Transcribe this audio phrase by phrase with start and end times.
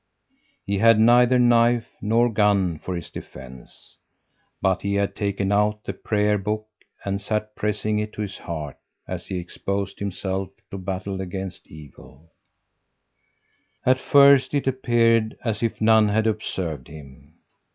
[0.65, 3.99] "He had neither knife nor gun for his defence,
[4.59, 6.65] but he had taken out the Prayer book
[7.05, 8.77] and sat pressing it to his heart
[9.07, 12.31] as he exposed himself to battle against evil.
[13.85, 17.35] "At first it appeared as if none had observed him.